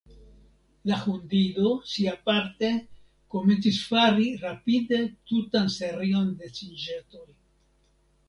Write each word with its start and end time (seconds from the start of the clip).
La 0.91 0.95
hundido, 1.09 1.73
siaparte, 1.91 2.69
komencis 3.35 3.77
fari 3.89 4.25
rapide 4.45 5.01
tutan 5.33 5.69
serion 5.77 6.35
da 6.41 6.51
sinĵetoj. 6.61 7.29